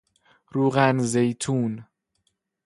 [0.51, 1.85] روغن زیتون